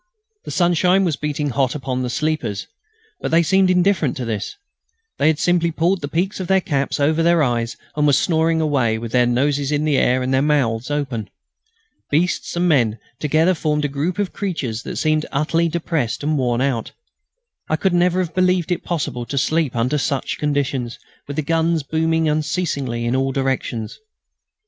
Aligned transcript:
The 0.45 0.49
sunshine 0.49 1.05
was 1.05 1.15
beating 1.15 1.51
hot 1.51 1.75
upon 1.75 2.01
the 2.01 2.09
sleepers, 2.09 2.65
but 3.19 3.29
they 3.29 3.43
seemed 3.43 3.69
indifferent 3.69 4.17
to 4.17 4.25
this. 4.25 4.55
They 5.19 5.27
had 5.27 5.37
simply 5.37 5.69
pulled 5.69 6.01
the 6.01 6.07
peaks 6.07 6.39
of 6.39 6.47
their 6.47 6.59
caps 6.59 6.99
over 6.99 7.21
their 7.21 7.43
eyes 7.43 7.77
and 7.95 8.07
were 8.07 8.13
snoring 8.13 8.61
away, 8.61 8.97
with 8.97 9.11
their 9.11 9.27
noses 9.27 9.71
in 9.71 9.85
the 9.85 9.99
air 9.99 10.23
and 10.23 10.33
their 10.33 10.41
mouths 10.41 10.89
open. 10.89 11.29
Beasts 12.09 12.55
and 12.55 12.67
men 12.67 12.97
together 13.19 13.53
formed 13.53 13.85
a 13.85 13.87
group 13.87 14.17
of 14.17 14.33
creatures 14.33 14.81
that 14.81 14.95
seemed 14.97 15.27
utterly 15.31 15.69
depressed 15.69 16.23
and 16.23 16.35
worn 16.35 16.61
out. 16.61 16.93
I 17.69 17.75
could 17.75 17.93
never 17.93 18.17
have 18.21 18.33
believed 18.33 18.71
it 18.71 18.83
possible 18.83 19.27
to 19.27 19.37
sleep 19.37 19.75
under 19.75 19.99
such 19.99 20.39
conditions, 20.39 20.97
with 21.27 21.35
the 21.35 21.43
guns 21.43 21.83
booming 21.83 22.27
unceasingly 22.27 23.05
in 23.05 23.15
all 23.15 23.31
directions. 23.31 23.99